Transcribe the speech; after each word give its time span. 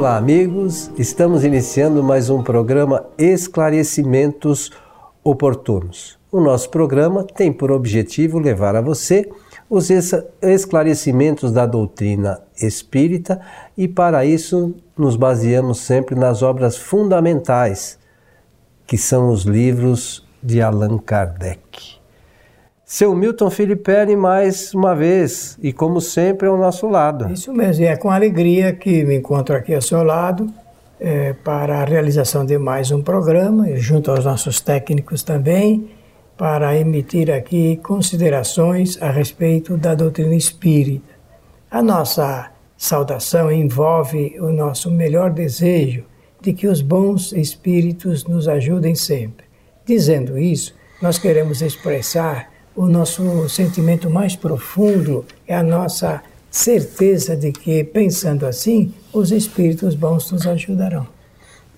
Olá, 0.00 0.16
amigos. 0.16 0.90
Estamos 0.96 1.44
iniciando 1.44 2.02
mais 2.02 2.30
um 2.30 2.42
programa 2.42 3.04
Esclarecimentos 3.18 4.70
Oportunos. 5.22 6.18
O 6.32 6.40
nosso 6.40 6.70
programa 6.70 7.22
tem 7.22 7.52
por 7.52 7.70
objetivo 7.70 8.38
levar 8.38 8.74
a 8.74 8.80
você 8.80 9.30
os 9.68 9.90
esclarecimentos 10.40 11.52
da 11.52 11.66
doutrina 11.66 12.40
espírita 12.56 13.42
e, 13.76 13.86
para 13.86 14.24
isso, 14.24 14.74
nos 14.96 15.16
baseamos 15.16 15.80
sempre 15.80 16.14
nas 16.14 16.42
obras 16.42 16.78
fundamentais, 16.78 17.98
que 18.86 18.96
são 18.96 19.30
os 19.30 19.42
livros 19.42 20.26
de 20.42 20.62
Allan 20.62 20.96
Kardec. 20.96 21.99
Seu 22.92 23.14
Milton 23.14 23.50
Filipelli, 23.50 24.16
mais 24.16 24.74
uma 24.74 24.96
vez, 24.96 25.56
e 25.62 25.72
como 25.72 26.00
sempre, 26.00 26.48
ao 26.48 26.58
nosso 26.58 26.88
lado. 26.88 27.32
Isso 27.32 27.52
mesmo, 27.52 27.84
e 27.84 27.86
é 27.86 27.96
com 27.96 28.10
alegria 28.10 28.72
que 28.72 29.04
me 29.04 29.14
encontro 29.14 29.54
aqui 29.54 29.72
ao 29.72 29.80
seu 29.80 30.02
lado 30.02 30.52
é, 30.98 31.32
para 31.32 31.82
a 31.82 31.84
realização 31.84 32.44
de 32.44 32.58
mais 32.58 32.90
um 32.90 33.00
programa, 33.00 33.76
junto 33.76 34.10
aos 34.10 34.24
nossos 34.24 34.60
técnicos 34.60 35.22
também, 35.22 35.88
para 36.36 36.76
emitir 36.76 37.30
aqui 37.30 37.76
considerações 37.76 39.00
a 39.00 39.08
respeito 39.08 39.76
da 39.76 39.94
doutrina 39.94 40.34
espírita. 40.34 41.14
A 41.70 41.80
nossa 41.84 42.50
saudação 42.76 43.52
envolve 43.52 44.34
o 44.40 44.50
nosso 44.50 44.90
melhor 44.90 45.30
desejo 45.30 46.02
de 46.40 46.52
que 46.52 46.66
os 46.66 46.80
bons 46.80 47.30
espíritos 47.34 48.24
nos 48.24 48.48
ajudem 48.48 48.96
sempre. 48.96 49.46
Dizendo 49.86 50.36
isso, 50.36 50.74
nós 51.00 51.20
queremos 51.20 51.62
expressar 51.62 52.49
o 52.74 52.86
nosso 52.86 53.48
sentimento 53.48 54.08
mais 54.08 54.36
profundo 54.36 55.24
é 55.46 55.54
a 55.54 55.62
nossa 55.62 56.22
certeza 56.50 57.36
de 57.36 57.52
que, 57.52 57.84
pensando 57.84 58.46
assim, 58.46 58.92
os 59.12 59.30
espíritos 59.30 59.94
bons 59.94 60.30
nos 60.30 60.46
ajudarão. 60.46 61.06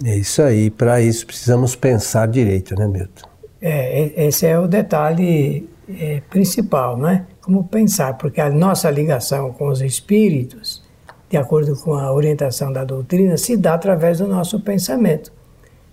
É 0.04 0.16
isso 0.16 0.42
aí. 0.42 0.70
Para 0.70 1.00
isso 1.00 1.26
precisamos 1.26 1.76
pensar 1.76 2.26
direito, 2.26 2.74
né, 2.74 2.86
Milton? 2.86 3.28
É, 3.60 4.26
esse 4.26 4.46
é 4.46 4.58
o 4.58 4.66
detalhe 4.66 5.68
é, 5.88 6.20
principal, 6.28 6.96
não 6.96 7.08
é? 7.08 7.24
Como 7.40 7.64
pensar, 7.64 8.16
porque 8.18 8.40
a 8.40 8.50
nossa 8.50 8.90
ligação 8.90 9.52
com 9.52 9.68
os 9.68 9.80
espíritos, 9.80 10.82
de 11.28 11.36
acordo 11.36 11.76
com 11.76 11.94
a 11.94 12.12
orientação 12.12 12.72
da 12.72 12.84
doutrina, 12.84 13.36
se 13.36 13.56
dá 13.56 13.74
através 13.74 14.18
do 14.18 14.26
nosso 14.26 14.60
pensamento. 14.60 15.32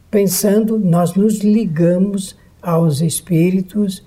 Pensando, 0.09 0.79
nós 0.79 1.13
nos 1.13 1.39
ligamos 1.39 2.35
aos 2.61 3.01
espíritos 3.01 4.03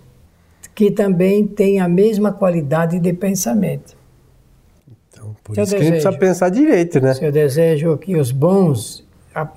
que 0.75 0.91
também 0.91 1.47
tem 1.47 1.81
a 1.81 1.89
mesma 1.89 2.33
qualidade 2.33 2.99
de 2.99 3.13
pensamento. 3.13 3.97
Então, 5.09 5.37
por 5.43 5.53
isso 5.53 5.61
desejo, 5.61 5.77
que 5.77 5.77
a 5.77 5.85
gente 5.85 6.03
precisa 6.03 6.19
pensar 6.19 6.49
direito, 6.49 7.01
né? 7.01 7.15
Eu 7.21 7.33
desejo 7.33 7.97
que 7.99 8.17
os 8.17 8.33
bons 8.33 9.07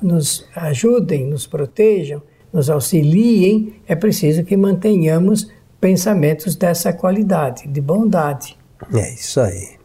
nos 0.01 0.47
ajudem, 0.55 1.25
nos 1.25 1.47
protejam, 1.47 2.21
nos 2.51 2.69
auxiliem, 2.69 3.75
é 3.87 3.95
preciso 3.95 4.43
que 4.43 4.55
mantenhamos 4.55 5.51
pensamentos 5.79 6.55
dessa 6.55 6.93
qualidade, 6.93 7.67
de 7.67 7.81
bondade. 7.81 8.57
É 8.93 9.13
isso 9.13 9.39
aí. 9.39 9.75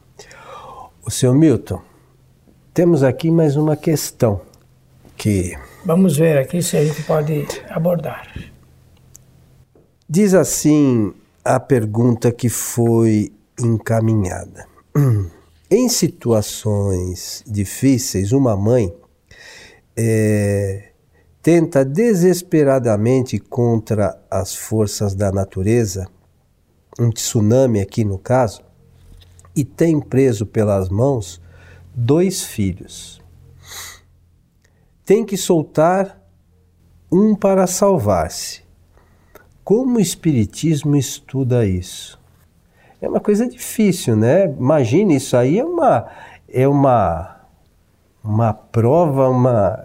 O 1.05 1.11
seu 1.11 1.35
Milton, 1.35 1.81
temos 2.73 3.03
aqui 3.03 3.31
mais 3.31 3.57
uma 3.57 3.77
questão 3.77 4.41
que. 5.17 5.57
Vamos 5.85 6.17
ver 6.17 6.39
aqui 6.39 6.63
se 6.63 6.77
a 6.77 6.85
gente 6.85 7.03
pode 7.03 7.47
abordar. 7.69 8.29
Diz 10.13 10.35
assim 10.35 11.15
a 11.45 11.61
pergunta 11.61 12.33
que 12.33 12.49
foi 12.49 13.33
encaminhada. 13.61 14.67
Em 15.71 15.89
situações 15.89 17.45
difíceis, 17.47 18.33
uma 18.33 18.57
mãe 18.57 18.93
é, 19.97 20.89
tenta 21.41 21.85
desesperadamente 21.85 23.39
contra 23.39 24.21
as 24.29 24.53
forças 24.53 25.15
da 25.15 25.31
natureza, 25.31 26.09
um 26.99 27.11
tsunami 27.11 27.79
aqui 27.79 28.05
no 28.05 28.19
caso, 28.19 28.65
e 29.55 29.65
tem 29.65 30.01
preso 30.01 30.45
pelas 30.45 30.89
mãos 30.89 31.41
dois 31.95 32.43
filhos. 32.43 33.23
Tem 35.05 35.25
que 35.25 35.37
soltar 35.37 36.21
um 37.13 37.37
para 37.37 37.65
salvar-se 37.69 38.60
como 39.65 39.99
o 39.99 40.01
Espiritismo 40.01 40.97
estuda 40.97 41.67
isso? 41.67 42.21
É 43.01 43.09
uma 43.09 43.21
coisa 43.21 43.49
difícil, 43.49 44.15
né? 44.15 44.45
Imagine, 44.47 45.17
isso 45.17 45.37
aí 45.37 45.59
é 45.59 45.65
uma, 45.65 46.07
é 46.53 46.69
uma, 46.69 47.37
uma 48.23 48.53
prova, 48.53 49.31
uma. 49.31 49.85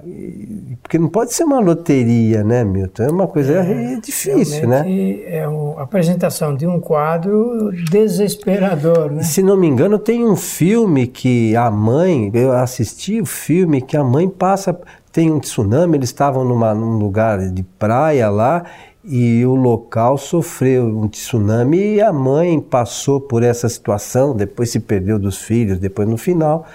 Porque 0.83 0.99
não 0.99 1.07
pode 1.07 1.33
ser 1.33 1.45
uma 1.45 1.61
loteria, 1.61 2.43
né, 2.43 2.65
Milton? 2.65 3.03
É 3.03 3.11
uma 3.11 3.27
coisa 3.27 3.53
é, 3.53 3.95
difícil, 4.01 4.67
né? 4.67 4.83
É 5.23 5.45
a 5.45 5.81
apresentação 5.81 6.53
de 6.55 6.67
um 6.67 6.81
quadro 6.81 7.71
desesperador, 7.89 9.11
né? 9.11 9.23
Se 9.23 9.41
não 9.41 9.55
me 9.55 9.67
engano, 9.67 9.97
tem 9.97 10.25
um 10.25 10.35
filme 10.35 11.07
que 11.07 11.55
a 11.55 11.71
mãe, 11.71 12.29
eu 12.33 12.51
assisti 12.51 13.21
o 13.21 13.25
filme 13.25 13.81
que 13.81 13.95
a 13.95 14.03
mãe 14.03 14.27
passa, 14.27 14.77
tem 15.09 15.31
um 15.31 15.39
tsunami, 15.39 15.97
eles 15.97 16.09
estavam 16.09 16.43
numa, 16.43 16.73
num 16.73 16.97
lugar 16.97 17.39
de 17.49 17.63
praia 17.63 18.29
lá 18.29 18.65
e 19.07 19.45
o 19.45 19.53
local 19.53 20.17
sofreu 20.17 20.85
um 20.85 21.07
tsunami 21.07 21.95
e 21.95 22.01
a 22.01 22.11
mãe 22.11 22.59
passou 22.59 23.21
por 23.21 23.43
essa 23.43 23.69
situação, 23.69 24.35
depois 24.35 24.71
se 24.71 24.79
perdeu 24.79 25.19
dos 25.19 25.37
filhos, 25.37 25.77
depois 25.77 26.07
no 26.07 26.17
final 26.17 26.65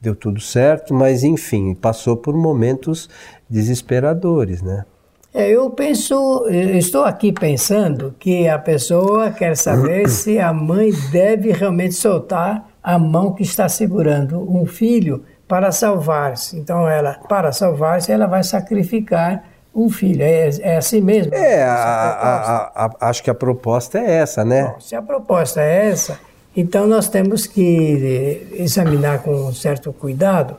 deu 0.00 0.14
tudo 0.14 0.40
certo, 0.40 0.94
mas 0.94 1.24
enfim, 1.24 1.74
passou 1.74 2.16
por 2.16 2.34
momentos 2.34 3.08
desesperadores, 3.48 4.62
né? 4.62 4.84
É, 5.32 5.48
eu 5.48 5.70
penso, 5.70 6.46
eu 6.48 6.76
estou 6.76 7.04
aqui 7.04 7.32
pensando 7.32 8.14
que 8.18 8.48
a 8.48 8.58
pessoa 8.58 9.30
quer 9.30 9.56
saber 9.56 10.08
se 10.10 10.38
a 10.40 10.52
mãe 10.52 10.90
deve 11.12 11.52
realmente 11.52 11.94
soltar 11.94 12.68
a 12.82 12.98
mão 12.98 13.32
que 13.32 13.42
está 13.42 13.68
segurando 13.68 14.40
um 14.40 14.64
filho 14.66 15.22
para 15.46 15.70
salvar-se. 15.70 16.56
Então 16.56 16.88
ela, 16.88 17.14
para 17.28 17.52
salvar-se, 17.52 18.10
ela 18.10 18.26
vai 18.26 18.42
sacrificar 18.42 19.44
um 19.74 19.88
filho. 19.88 20.22
É, 20.22 20.50
é 20.60 20.76
assim 20.76 21.00
mesmo? 21.00 21.34
É, 21.34 21.62
a, 21.62 21.72
a, 21.72 22.86
a, 22.86 23.08
acho 23.08 23.22
que 23.22 23.30
a 23.30 23.34
proposta 23.34 23.98
é 23.98 24.12
essa, 24.12 24.44
né? 24.44 24.64
Bom, 24.64 24.80
se 24.80 24.94
a 24.94 25.02
proposta 25.02 25.60
é 25.60 25.88
essa, 25.88 26.18
então 26.56 26.86
nós 26.86 27.08
temos 27.08 27.46
que 27.46 28.48
examinar 28.52 29.22
com 29.22 29.32
um 29.32 29.52
certo 29.52 29.92
cuidado, 29.92 30.56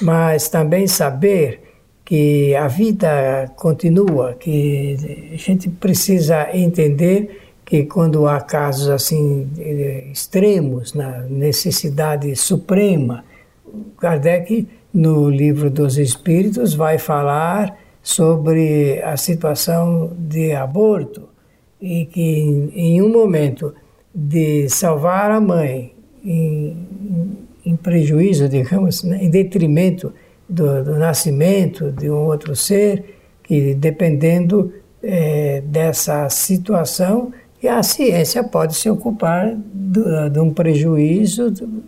mas 0.00 0.48
também 0.48 0.86
saber 0.86 1.62
que 2.04 2.54
a 2.54 2.68
vida 2.68 3.50
continua, 3.56 4.34
que 4.34 5.30
a 5.32 5.36
gente 5.36 5.68
precisa 5.68 6.48
entender 6.52 7.40
que 7.64 7.84
quando 7.84 8.28
há 8.28 8.40
casos 8.40 8.88
assim 8.88 9.48
extremos, 10.10 10.94
na 10.94 11.20
necessidade 11.20 12.34
suprema, 12.36 13.24
Kardec, 13.98 14.68
no 14.92 15.30
livro 15.30 15.70
dos 15.70 15.96
Espíritos, 15.96 16.74
vai 16.74 16.98
falar 16.98 17.78
sobre 18.02 19.00
a 19.02 19.16
situação 19.16 20.10
de 20.18 20.52
aborto 20.52 21.28
e 21.80 22.06
que 22.06 22.70
em 22.74 23.00
um 23.00 23.08
momento 23.08 23.74
de 24.14 24.68
salvar 24.68 25.30
a 25.30 25.40
mãe 25.40 25.94
em, 26.24 26.76
em 27.64 27.76
prejuízo, 27.76 28.48
digamos, 28.48 29.02
né, 29.02 29.22
em 29.22 29.30
detrimento 29.30 30.12
do, 30.48 30.84
do, 30.84 30.98
nascimento 30.98 31.90
de 31.90 32.10
um 32.10 32.26
outro 32.26 32.54
ser, 32.54 33.18
que 33.42 33.74
dependendo 33.74 34.72
é, 35.02 35.62
dessa 35.62 36.28
situação, 36.28 37.32
a 37.68 37.82
ciência 37.82 38.42
pode 38.42 38.74
se 38.74 38.90
ocupar 38.90 39.54
do, 39.54 40.28
de 40.28 40.40
um 40.40 40.52
prejuízo 40.52 41.50
do, 41.50 41.82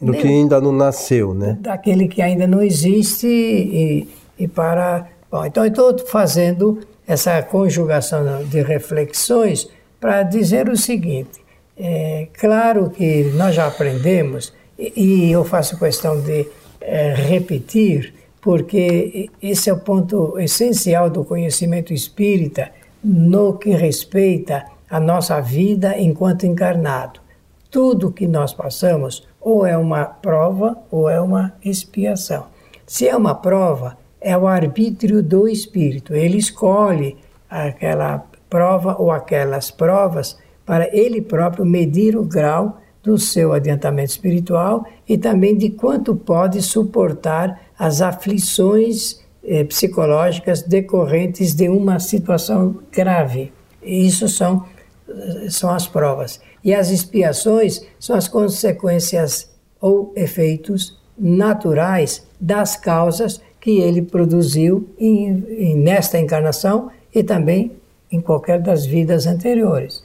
do 0.00 0.12
que 0.12 0.26
ainda 0.26 0.60
não 0.60 0.72
nasceu, 0.72 1.32
né? 1.32 1.56
Daquele 1.60 2.08
que 2.08 2.20
ainda 2.20 2.46
não 2.46 2.60
existe 2.60 3.26
e, 3.26 4.08
e 4.38 4.48
para. 4.48 5.08
Bom, 5.30 5.44
então, 5.44 5.64
estou 5.64 5.98
fazendo 6.06 6.80
essa 7.06 7.42
conjugação 7.42 8.44
de 8.44 8.62
reflexões 8.62 9.68
para 10.00 10.22
dizer 10.22 10.68
o 10.68 10.76
seguinte: 10.76 11.40
é 11.76 12.28
claro 12.38 12.90
que 12.90 13.24
nós 13.34 13.54
já 13.54 13.66
aprendemos, 13.66 14.52
e, 14.78 14.92
e 14.96 15.32
eu 15.32 15.44
faço 15.44 15.78
questão 15.78 16.20
de 16.20 16.46
é, 16.80 17.14
repetir, 17.14 18.14
porque 18.40 19.30
esse 19.42 19.70
é 19.70 19.72
o 19.72 19.78
ponto 19.78 20.38
essencial 20.38 21.08
do 21.08 21.24
conhecimento 21.24 21.92
espírita 21.92 22.70
no 23.02 23.54
que 23.54 23.70
respeita 23.70 24.64
a 24.88 25.00
nossa 25.00 25.40
vida 25.40 25.98
enquanto 25.98 26.46
encarnado. 26.46 27.20
Tudo 27.70 28.12
que 28.12 28.26
nós 28.26 28.52
passamos 28.52 29.26
ou 29.40 29.66
é 29.66 29.76
uma 29.76 30.04
prova 30.04 30.78
ou 30.90 31.08
é 31.08 31.20
uma 31.20 31.54
expiação. 31.64 32.46
Se 32.86 33.08
é 33.08 33.16
uma 33.16 33.34
prova, 33.34 33.96
é 34.24 34.36
o 34.36 34.48
arbítrio 34.48 35.22
do 35.22 35.46
espírito. 35.46 36.14
Ele 36.14 36.38
escolhe 36.38 37.16
aquela 37.48 38.24
prova 38.48 38.96
ou 38.98 39.10
aquelas 39.10 39.70
provas 39.70 40.38
para 40.64 40.88
ele 40.96 41.20
próprio 41.20 41.64
medir 41.66 42.16
o 42.16 42.24
grau 42.24 42.80
do 43.02 43.18
seu 43.18 43.52
adiantamento 43.52 44.12
espiritual 44.12 44.86
e 45.06 45.18
também 45.18 45.54
de 45.54 45.68
quanto 45.68 46.16
pode 46.16 46.62
suportar 46.62 47.60
as 47.78 48.00
aflições 48.00 49.20
eh, 49.44 49.62
psicológicas 49.64 50.62
decorrentes 50.62 51.54
de 51.54 51.68
uma 51.68 51.98
situação 51.98 52.78
grave. 52.90 53.52
Isso 53.82 54.26
são, 54.26 54.64
são 55.50 55.68
as 55.68 55.86
provas. 55.86 56.40
E 56.64 56.72
as 56.72 56.88
expiações 56.88 57.84
são 58.00 58.16
as 58.16 58.26
consequências 58.26 59.50
ou 59.78 60.14
efeitos 60.16 60.98
naturais 61.18 62.26
das 62.40 62.74
causas 62.74 63.38
que 63.64 63.80
ele 63.80 64.02
produziu 64.02 64.90
em, 64.98 65.42
em, 65.48 65.74
nesta 65.74 66.18
encarnação 66.18 66.90
e 67.14 67.22
também 67.22 67.72
em 68.12 68.20
qualquer 68.20 68.60
das 68.60 68.84
vidas 68.84 69.26
anteriores. 69.26 70.04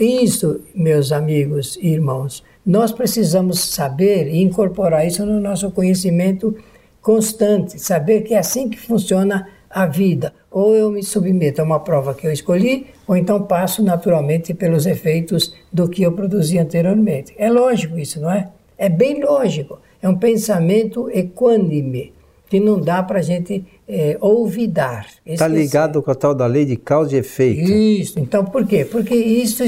Isso, 0.00 0.62
meus 0.74 1.12
amigos 1.12 1.78
e 1.82 1.88
irmãos, 1.88 2.42
nós 2.64 2.92
precisamos 2.92 3.60
saber 3.60 4.28
e 4.28 4.40
incorporar 4.42 5.06
isso 5.06 5.26
no 5.26 5.38
nosso 5.38 5.70
conhecimento 5.72 6.56
constante, 7.02 7.78
saber 7.78 8.22
que 8.22 8.32
é 8.32 8.38
assim 8.38 8.70
que 8.70 8.80
funciona 8.80 9.46
a 9.68 9.84
vida. 9.84 10.32
Ou 10.50 10.74
eu 10.74 10.90
me 10.90 11.02
submeto 11.02 11.60
a 11.60 11.64
uma 11.64 11.80
prova 11.80 12.14
que 12.14 12.26
eu 12.26 12.32
escolhi, 12.32 12.86
ou 13.06 13.14
então 13.14 13.42
passo 13.42 13.82
naturalmente 13.82 14.54
pelos 14.54 14.86
efeitos 14.86 15.54
do 15.70 15.86
que 15.86 16.02
eu 16.02 16.12
produzi 16.12 16.58
anteriormente. 16.58 17.34
É 17.36 17.50
lógico 17.50 17.98
isso, 17.98 18.22
não 18.22 18.30
é? 18.30 18.48
É 18.78 18.88
bem 18.88 19.22
lógico. 19.22 19.78
É 20.00 20.08
um 20.08 20.16
pensamento 20.16 21.10
equânime 21.10 22.15
que 22.48 22.60
não 22.60 22.80
dá 22.80 23.02
para 23.02 23.18
a 23.18 23.22
gente 23.22 23.64
é, 23.88 24.16
olvidar. 24.20 25.06
Está 25.24 25.48
ligado 25.48 26.02
com 26.02 26.10
a 26.10 26.14
tal 26.14 26.34
da 26.34 26.46
lei 26.46 26.64
de 26.64 26.76
causa 26.76 27.16
e 27.16 27.18
efeito. 27.18 27.70
Isso. 27.70 28.18
Então, 28.18 28.44
por 28.44 28.66
quê? 28.66 28.84
Porque 28.84 29.14
isso, 29.14 29.62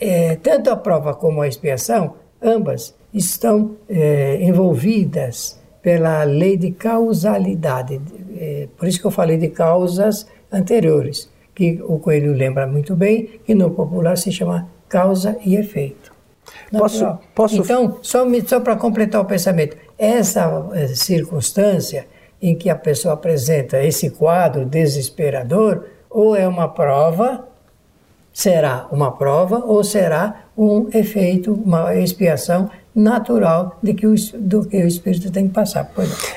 é, 0.00 0.36
tanto 0.36 0.70
a 0.70 0.76
prova 0.76 1.14
como 1.14 1.42
a 1.42 1.48
expiação, 1.48 2.14
ambas 2.42 2.94
estão 3.12 3.76
é, 3.88 4.42
envolvidas 4.42 5.58
pela 5.82 6.24
lei 6.24 6.56
de 6.56 6.70
causalidade. 6.72 8.00
É, 8.36 8.68
por 8.76 8.88
isso 8.88 9.00
que 9.00 9.06
eu 9.06 9.10
falei 9.10 9.36
de 9.36 9.48
causas 9.48 10.26
anteriores, 10.52 11.30
que 11.54 11.80
o 11.82 11.98
Coelho 11.98 12.32
lembra 12.32 12.66
muito 12.66 12.94
bem, 12.94 13.40
que 13.44 13.54
no 13.54 13.70
popular 13.70 14.16
se 14.16 14.30
chama 14.32 14.68
causa 14.88 15.36
e 15.44 15.56
efeito. 15.56 16.12
Posso, 16.72 17.18
posso... 17.34 17.56
Então, 17.56 17.98
só, 18.02 18.26
só 18.46 18.60
para 18.60 18.76
completar 18.76 19.20
o 19.20 19.24
pensamento, 19.24 19.76
essa 19.98 20.70
eh, 20.74 20.88
circunstância 20.88 22.06
em 22.40 22.54
que 22.54 22.70
a 22.70 22.76
pessoa 22.76 23.14
apresenta 23.14 23.82
esse 23.82 24.10
quadro 24.10 24.64
desesperador, 24.64 25.84
ou 26.08 26.36
é 26.36 26.46
uma 26.46 26.68
prova, 26.68 27.48
será 28.32 28.86
uma 28.92 29.10
prova, 29.10 29.64
ou 29.64 29.82
será 29.82 30.44
um 30.56 30.88
efeito, 30.94 31.52
uma 31.52 31.94
expiação 31.96 32.70
natural 32.94 33.76
de 33.82 33.94
que 33.94 34.06
o, 34.06 34.14
do 34.38 34.64
que 34.64 34.76
o 34.76 34.86
espírito 34.86 35.30
tem 35.30 35.48
que 35.48 35.54
passar. 35.54 35.90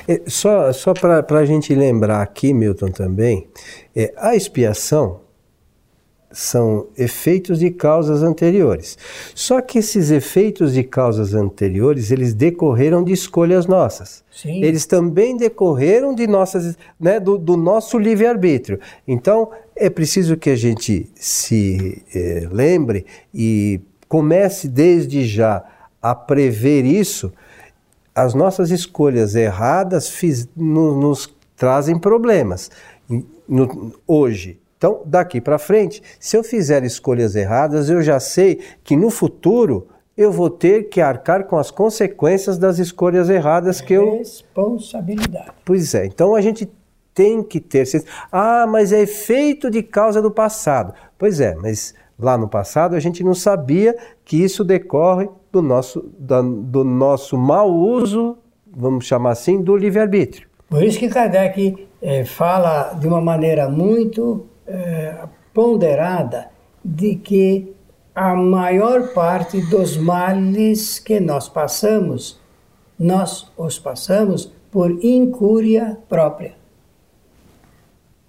É, 0.07 0.21
só 0.27 0.71
só 0.73 0.93
para 0.93 1.39
a 1.39 1.45
gente 1.45 1.73
lembrar 1.75 2.21
aqui, 2.21 2.53
Milton, 2.53 2.89
também, 2.89 3.47
é, 3.95 4.13
a 4.17 4.35
expiação 4.35 5.19
são 6.33 6.87
efeitos 6.97 7.59
de 7.59 7.69
causas 7.71 8.23
anteriores. 8.23 8.97
Só 9.35 9.61
que 9.61 9.79
esses 9.79 10.11
efeitos 10.11 10.73
de 10.73 10.83
causas 10.83 11.33
anteriores, 11.33 12.11
eles 12.11 12.33
decorreram 12.33 13.03
de 13.03 13.11
escolhas 13.11 13.67
nossas. 13.67 14.23
Sim. 14.31 14.63
Eles 14.63 14.85
também 14.85 15.35
decorreram 15.35 16.15
de 16.15 16.27
nossas, 16.27 16.77
né, 16.99 17.19
do, 17.19 17.37
do 17.37 17.57
nosso 17.57 17.97
livre-arbítrio. 17.97 18.79
Então, 19.07 19.49
é 19.75 19.89
preciso 19.89 20.37
que 20.37 20.49
a 20.49 20.55
gente 20.55 21.09
se 21.15 22.01
eh, 22.13 22.47
lembre 22.51 23.05
e 23.33 23.81
comece 24.07 24.67
desde 24.67 25.25
já 25.25 25.63
a 26.01 26.13
prever 26.13 26.85
isso. 26.85 27.31
As 28.13 28.33
nossas 28.33 28.71
escolhas 28.71 29.35
erradas 29.35 30.09
fiz, 30.09 30.47
no, 30.55 30.99
nos 30.99 31.33
trazem 31.55 31.97
problemas. 31.97 32.69
No, 33.47 33.93
hoje, 34.07 34.60
então, 34.81 35.03
daqui 35.05 35.39
para 35.39 35.59
frente, 35.59 36.01
se 36.19 36.35
eu 36.35 36.43
fizer 36.43 36.83
escolhas 36.83 37.35
erradas, 37.35 37.87
eu 37.87 38.01
já 38.01 38.19
sei 38.19 38.59
que 38.83 38.95
no 38.95 39.11
futuro 39.11 39.87
eu 40.17 40.31
vou 40.31 40.49
ter 40.49 40.89
que 40.89 40.99
arcar 40.99 41.43
com 41.45 41.55
as 41.55 41.69
consequências 41.69 42.57
das 42.57 42.79
escolhas 42.79 43.29
erradas 43.29 43.79
que 43.79 43.93
eu. 43.93 44.17
Responsabilidade. 44.17 45.51
Pois 45.63 45.93
é. 45.93 46.07
Então 46.07 46.33
a 46.33 46.41
gente 46.41 46.67
tem 47.13 47.43
que 47.43 47.59
ter. 47.59 47.85
Ah, 48.31 48.65
mas 48.67 48.91
é 48.91 49.01
efeito 49.01 49.69
de 49.69 49.83
causa 49.83 50.19
do 50.19 50.31
passado. 50.31 50.95
Pois 51.15 51.39
é, 51.39 51.53
mas 51.53 51.93
lá 52.17 52.35
no 52.35 52.49
passado 52.49 52.95
a 52.95 52.99
gente 52.99 53.23
não 53.23 53.35
sabia 53.35 53.95
que 54.25 54.43
isso 54.43 54.63
decorre 54.63 55.29
do 55.51 55.61
nosso, 55.61 56.11
do 56.17 56.83
nosso 56.83 57.37
mau 57.37 57.71
uso, 57.71 58.35
vamos 58.65 59.05
chamar 59.05 59.33
assim, 59.33 59.61
do 59.61 59.77
livre-arbítrio. 59.77 60.47
Por 60.67 60.81
isso 60.81 60.97
que 60.97 61.07
Kardec 61.07 61.87
eh, 62.01 62.25
fala 62.25 62.95
de 62.95 63.07
uma 63.07 63.21
maneira 63.21 63.69
muito 63.69 64.47
é, 64.67 65.15
ponderada 65.53 66.49
de 66.83 67.15
que 67.15 67.73
a 68.13 68.35
maior 68.35 69.13
parte 69.13 69.61
dos 69.69 69.97
males 69.97 70.99
que 70.99 71.19
nós 71.19 71.47
passamos, 71.47 72.39
nós 72.99 73.51
os 73.57 73.79
passamos 73.79 74.51
por 74.71 74.91
incúria 75.03 75.97
própria. 76.07 76.53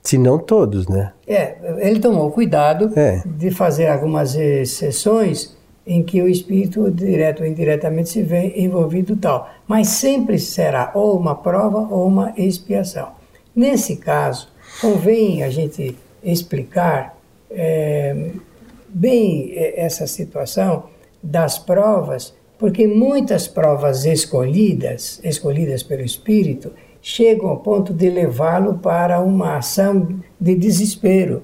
Se 0.03 0.19
não 0.19 0.39
todos, 0.39 0.89
né? 0.89 1.13
É, 1.27 1.57
ele 1.79 2.01
tomou 2.01 2.31
cuidado 2.31 2.91
é. 2.99 3.23
de 3.25 3.51
fazer 3.51 3.87
algumas 3.87 4.35
exceções 4.35 5.57
em 5.87 6.03
que 6.03 6.21
o 6.23 6.29
espírito, 6.29 6.91
direto 6.91 7.41
ou 7.41 7.47
indiretamente, 7.47 8.09
se 8.09 8.23
vê 8.23 8.53
envolvido 8.57 9.17
tal. 9.17 9.49
Mas 9.67 9.89
sempre 9.89 10.39
será 10.39 10.91
ou 10.95 11.17
uma 11.17 11.35
prova 11.35 11.79
ou 11.79 12.07
uma 12.07 12.33
expiação. 12.37 13.13
Nesse 13.55 13.97
caso, 13.97 14.49
convém 14.81 15.43
a 15.43 15.51
gente 15.51 15.97
explicar 16.23 17.19
é, 17.51 18.31
bem 18.89 19.53
essa 19.57 20.07
situação 20.07 20.85
das 21.23 21.59
provas, 21.59 22.35
porque 22.59 22.87
muitas 22.87 23.49
provas 23.49 24.05
escolhidas, 24.05 25.21
escolhidas 25.25 25.83
pelo 25.83 26.03
Espírito, 26.03 26.73
chegam 27.01 27.49
ao 27.49 27.59
ponto 27.59 27.93
de 27.93 28.09
levá-lo 28.09 28.75
para 28.75 29.21
uma 29.21 29.57
ação 29.57 30.21
de 30.41 30.55
desespero. 30.55 31.43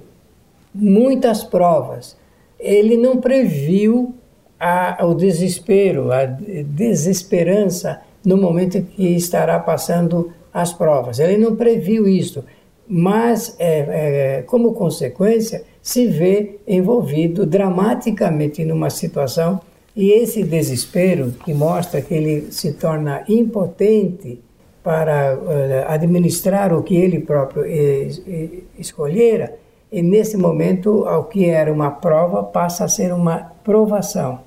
Muitas 0.75 1.43
provas. 1.43 2.17
Ele 2.59 2.97
não 2.97 3.17
previu 3.17 4.15
a, 4.59 5.05
o 5.05 5.15
desespero, 5.15 6.13
a 6.13 6.25
desesperança 6.25 8.01
no 8.25 8.37
momento 8.37 8.79
em 8.79 8.83
que 8.83 9.09
estará 9.17 9.59
passando 9.59 10.33
as 10.53 10.73
provas. 10.73 11.19
Ele 11.19 11.37
não 11.37 11.57
previu 11.57 12.07
isso 12.07 12.45
mas, 12.89 13.55
é, 13.59 14.39
é, 14.39 14.43
como 14.43 14.73
consequência, 14.73 15.63
se 15.83 16.07
vê 16.07 16.59
envolvido 16.67 17.45
dramaticamente 17.45 18.65
numa 18.65 18.91
situação 18.91 19.61
e 19.95 20.11
esse 20.13 20.45
desespero 20.45 21.33
que 21.45 21.53
mostra 21.53 22.01
que 22.01 22.15
ele 22.15 22.53
se 22.53 22.75
torna 22.75 23.25
impotente 23.29 24.41
para 24.83 25.37
uh, 25.37 25.93
administrar 25.93 26.73
o 26.73 26.83
que 26.83 26.97
ele 26.97 27.21
próprio 27.21 27.65
escolhera, 28.79 29.57
e 29.91 30.03
nesse 30.03 30.37
momento, 30.37 31.05
ao 31.07 31.25
que 31.25 31.47
era 31.47 31.73
uma 31.73 31.91
prova, 31.91 32.43
passa 32.43 32.85
a 32.85 32.89
ser 32.89 33.13
uma 33.13 33.53
provação. 33.65 34.41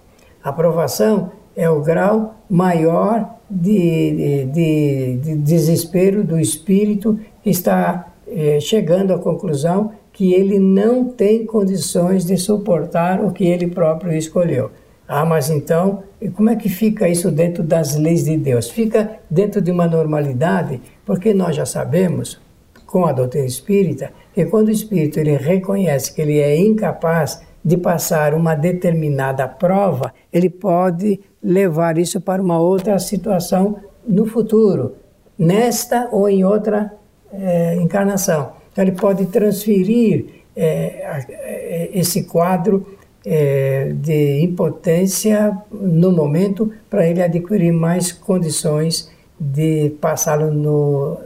A 0.43 0.53
provação 0.53 1.31
é 1.55 1.69
o 1.69 1.81
grau 1.81 2.35
maior 2.49 3.29
de, 3.49 4.11
de, 4.11 4.45
de, 4.45 5.17
de 5.17 5.35
desespero 5.35 6.23
do 6.23 6.39
espírito 6.39 7.19
que 7.43 7.49
está 7.49 8.10
é, 8.31 8.59
chegando 8.59 9.13
à 9.13 9.19
conclusão 9.19 9.91
que 10.13 10.33
ele 10.33 10.59
não 10.59 11.05
tem 11.05 11.45
condições 11.45 12.25
de 12.25 12.37
suportar 12.37 13.23
o 13.23 13.31
que 13.31 13.45
ele 13.45 13.67
próprio 13.67 14.13
escolheu. 14.13 14.71
Ah, 15.07 15.25
mas 15.25 15.49
então, 15.49 16.03
como 16.35 16.49
é 16.49 16.55
que 16.55 16.69
fica 16.69 17.09
isso 17.09 17.29
dentro 17.29 17.63
das 17.63 17.97
leis 17.97 18.25
de 18.25 18.37
Deus? 18.37 18.69
Fica 18.69 19.19
dentro 19.29 19.61
de 19.61 19.69
uma 19.69 19.85
normalidade, 19.85 20.81
porque 21.05 21.33
nós 21.33 21.55
já 21.55 21.65
sabemos, 21.65 22.39
com 22.85 23.05
a 23.05 23.11
doutrina 23.11 23.45
espírita, 23.45 24.11
que 24.33 24.45
quando 24.45 24.69
o 24.69 24.71
espírito 24.71 25.19
ele 25.19 25.35
reconhece 25.35 26.13
que 26.13 26.21
ele 26.21 26.39
é 26.39 26.57
incapaz 26.57 27.41
de 27.63 27.77
passar 27.77 28.33
uma 28.33 28.55
determinada 28.55 29.47
prova, 29.47 30.13
ele 30.31 30.49
pode 30.49 31.19
levar 31.43 31.97
isso 31.97 32.21
para 32.21 32.41
uma 32.41 32.59
outra 32.59 32.97
situação 32.97 33.77
no 34.07 34.25
futuro, 34.25 34.95
nesta 35.37 36.07
ou 36.11 36.29
em 36.29 36.43
outra 36.43 36.91
é, 37.33 37.75
encarnação. 37.75 38.53
Então, 38.71 38.83
ele 38.83 38.93
pode 38.93 39.25
transferir 39.27 40.25
é, 40.55 41.27
é 41.29 41.89
esse 41.93 42.23
quadro 42.23 42.85
é, 43.25 43.91
de 43.93 44.41
impotência 44.41 45.55
no 45.71 46.11
momento 46.11 46.71
para 46.89 47.07
ele 47.07 47.21
adquirir 47.21 47.71
mais 47.71 48.11
condições 48.11 49.11
de 49.39 49.91
passá-lo 50.01 50.51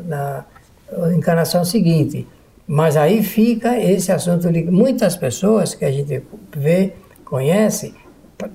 na 0.05 0.45
encarnação 1.15 1.65
seguinte. 1.65 2.27
Mas 2.67 2.97
aí 2.97 3.21
fica 3.23 3.79
esse 3.79 4.11
assunto. 4.11 4.49
Muitas 4.71 5.15
pessoas 5.15 5.75
que 5.75 5.85
a 5.85 5.91
gente 5.91 6.23
vê, 6.55 6.93
conhece, 7.23 7.93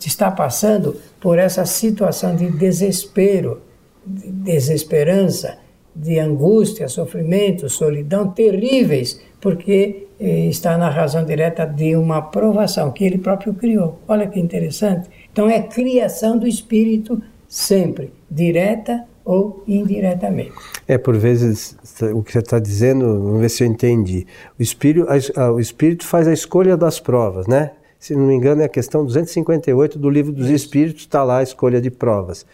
está 0.05 0.31
passando 0.31 0.97
por 1.21 1.39
essa 1.39 1.65
situação 1.65 2.35
de 2.35 2.51
desespero, 2.51 3.61
de 4.05 4.31
desesperança, 4.31 5.59
de 5.95 6.19
angústia, 6.19 6.89
sofrimento, 6.89 7.69
solidão 7.69 8.29
terríveis, 8.29 9.21
porque 9.41 10.07
eh, 10.19 10.47
está 10.47 10.77
na 10.79 10.89
razão 10.89 11.25
direta 11.25 11.67
de 11.67 11.97
uma 11.97 12.23
provação 12.23 12.93
que 12.93 13.05
ele 13.05 13.19
próprio 13.19 13.55
criou. 13.55 13.99
Olha 14.07 14.27
que 14.27 14.39
interessante. 14.39 15.09
Então 15.33 15.49
é 15.49 15.63
criação 15.63 16.39
do 16.39 16.47
espírito 16.47 17.21
sempre, 17.49 18.13
direta 18.31 19.05
ou 19.25 19.63
indiretamente. 19.67 20.53
É, 20.89 20.99
por 20.99 21.17
vezes, 21.17 21.77
o 22.15 22.23
que 22.23 22.33
você 22.33 22.39
está 22.39 22.59
dizendo, 22.59 23.05
vamos 23.23 23.41
ver 23.41 23.49
se 23.49 23.63
eu 23.63 23.69
entendi. 23.69 24.27
O 24.59 24.63
espírito, 24.63 25.07
a, 25.37 25.53
o 25.53 25.61
espírito 25.61 26.07
faz 26.07 26.27
a 26.27 26.33
escolha 26.33 26.77
das 26.77 26.99
provas, 26.99 27.47
né? 27.47 27.73
Se 27.99 28.17
não 28.17 28.27
me 28.27 28.35
engano, 28.35 28.63
é 28.63 28.65
a 28.65 28.69
questão 28.69 29.05
258 29.05 29.99
do 29.99 30.09
livro 30.09 30.33
dos 30.33 30.49
Espíritos, 30.49 31.03
está 31.03 31.23
lá 31.23 31.39
a 31.39 31.43
escolha 31.43 31.83
de 31.83 31.91
provas. 31.91 32.47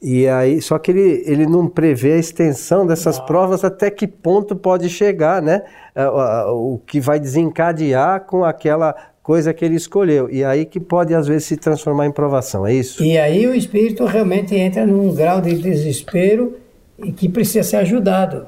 E 0.00 0.28
aí, 0.28 0.62
só 0.62 0.78
que 0.78 0.92
ele, 0.92 1.24
ele 1.26 1.46
não 1.46 1.66
prevê 1.66 2.12
a 2.12 2.18
extensão 2.18 2.86
dessas 2.86 3.18
provas 3.18 3.64
até 3.64 3.90
que 3.90 4.06
ponto 4.06 4.54
pode 4.54 4.88
chegar, 4.88 5.42
né? 5.42 5.64
É, 5.94 6.06
o 6.06 6.80
que 6.86 7.00
vai 7.00 7.18
desencadear 7.18 8.24
com 8.24 8.44
aquela 8.44 8.94
coisa 9.28 9.52
que 9.52 9.64
ele 9.64 9.74
escolheu. 9.74 10.30
E 10.30 10.44
aí 10.44 10.64
que 10.64 10.78
pode, 10.78 11.12
às 11.14 11.26
vezes, 11.26 11.44
se 11.44 11.56
transformar 11.56 12.06
em 12.06 12.12
provação, 12.12 12.66
é 12.66 12.72
isso? 12.72 13.02
E 13.02 13.18
aí 13.18 13.46
o 13.46 13.54
espírito 13.54 14.04
realmente 14.04 14.54
entra 14.54 14.86
num 14.86 15.12
grau 15.12 15.40
de 15.40 15.58
desespero 15.58 16.56
e 16.98 17.12
que 17.12 17.28
precisa 17.28 17.62
ser 17.62 17.76
ajudado. 17.76 18.46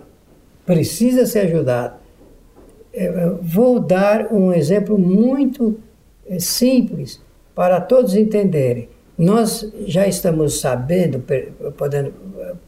Precisa 0.64 1.26
ser 1.26 1.40
ajudado. 1.40 1.95
Eu 2.95 3.40
vou 3.42 3.80
dar 3.80 4.33
um 4.33 4.52
exemplo 4.52 4.97
muito 4.99 5.78
eh, 6.26 6.38
simples 6.38 7.21
para 7.54 7.80
todos 7.80 8.14
entenderem. 8.14 8.88
Nós 9.21 9.71
já 9.87 10.09
estamos 10.09 10.61
sabendo, 10.61 11.23
podendo, 11.77 12.15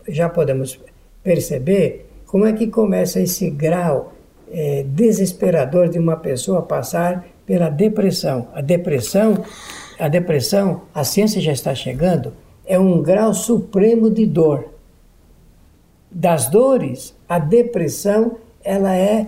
já 0.07 0.29
podemos 0.29 0.79
perceber 1.23 2.05
como 2.27 2.45
é 2.45 2.53
que 2.53 2.67
começa 2.67 3.19
esse 3.19 3.49
grau 3.49 4.13
é, 4.53 4.85
desesperador 4.87 5.89
de 5.89 5.99
uma 5.99 6.15
pessoa 6.15 6.61
passar 6.61 7.27
pela 7.47 7.71
depressão. 7.71 8.49
A 8.53 8.61
depressão, 8.61 9.43
a 9.99 10.09
depressão, 10.09 10.83
a 10.95 11.03
ciência 11.05 11.41
já 11.41 11.53
está 11.53 11.75
chegando, 11.75 12.35
é 12.67 12.79
um 12.79 13.01
grau 13.01 13.33
supremo 13.33 14.11
de 14.11 14.27
dor. 14.27 14.75
Das 16.11 16.51
dores, 16.51 17.15
a 17.27 17.39
depressão, 17.39 18.37
ela 18.63 18.95
é 18.95 19.27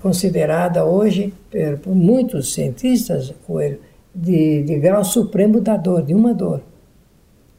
considerada 0.00 0.86
hoje 0.86 1.34
por 1.82 1.94
muitos 1.94 2.54
cientistas 2.54 3.34
de, 4.14 4.62
de 4.62 4.78
grau 4.78 5.04
supremo 5.04 5.60
da 5.60 5.76
dor, 5.76 6.02
de 6.02 6.14
uma 6.14 6.34
dor. 6.34 6.62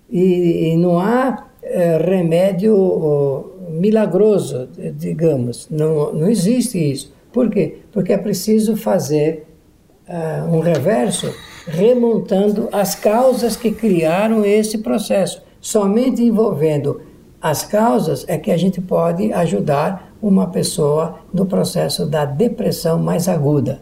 E, 0.09 0.71
e 0.71 0.77
não 0.77 0.99
há 0.99 1.47
é, 1.61 1.97
remédio 1.97 2.75
oh, 2.75 3.71
milagroso, 3.71 4.67
digamos, 4.95 5.67
não, 5.69 6.13
não 6.13 6.29
existe 6.29 6.77
isso. 6.77 7.13
Por 7.31 7.49
quê? 7.49 7.79
Porque 7.91 8.13
é 8.13 8.17
preciso 8.17 8.77
fazer 8.77 9.47
uh, 10.07 10.55
um 10.55 10.59
reverso 10.59 11.33
remontando 11.65 12.69
as 12.71 12.93
causas 12.93 13.55
que 13.55 13.71
criaram 13.71 14.45
esse 14.45 14.77
processo. 14.77 15.41
Somente 15.59 16.21
envolvendo 16.21 17.01
as 17.41 17.63
causas 17.63 18.23
é 18.27 18.37
que 18.37 18.51
a 18.51 18.57
gente 18.57 18.79
pode 18.79 19.33
ajudar 19.33 20.13
uma 20.21 20.47
pessoa 20.47 21.19
no 21.33 21.45
processo 21.45 22.05
da 22.05 22.23
depressão 22.23 22.99
mais 22.99 23.27
aguda. 23.27 23.81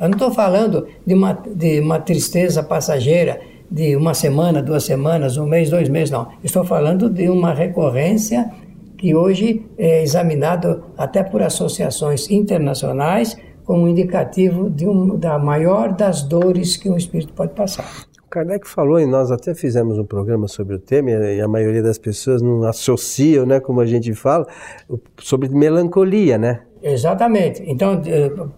Eu 0.00 0.08
não 0.08 0.16
estou 0.16 0.32
falando 0.32 0.86
de 1.04 1.12
uma, 1.12 1.34
de 1.34 1.78
uma 1.78 2.00
tristeza 2.00 2.62
passageira 2.62 3.38
de 3.70 3.94
uma 3.94 4.14
semana, 4.14 4.62
duas 4.62 4.84
semanas, 4.84 5.36
um 5.36 5.46
mês, 5.46 5.68
dois 5.68 5.90
meses, 5.90 6.10
não. 6.10 6.26
Estou 6.42 6.64
falando 6.64 7.10
de 7.10 7.28
uma 7.28 7.52
recorrência 7.52 8.50
que 8.96 9.14
hoje 9.14 9.64
é 9.76 10.02
examinado 10.02 10.84
até 10.96 11.22
por 11.22 11.42
associações 11.42 12.30
internacionais 12.30 13.36
como 13.62 13.86
indicativo 13.86 14.70
de 14.70 14.88
um, 14.88 15.16
da 15.16 15.38
maior 15.38 15.92
das 15.92 16.22
dores 16.22 16.76
que 16.78 16.88
um 16.88 16.96
espírito 16.96 17.34
pode 17.34 17.52
passar. 17.52 17.86
Kardec 18.30 18.66
falou, 18.66 18.98
e 18.98 19.06
nós 19.06 19.30
até 19.30 19.54
fizemos 19.54 19.98
um 19.98 20.04
programa 20.04 20.48
sobre 20.48 20.76
o 20.76 20.78
tema, 20.78 21.10
e 21.10 21.40
a 21.40 21.48
maioria 21.48 21.82
das 21.82 21.98
pessoas 21.98 22.40
não 22.40 22.62
associam, 22.62 23.44
né, 23.44 23.58
como 23.58 23.80
a 23.80 23.86
gente 23.86 24.14
fala, 24.14 24.46
sobre 25.18 25.48
melancolia, 25.48 26.38
né? 26.38 26.60
Exatamente. 26.82 27.62
Então, 27.66 28.00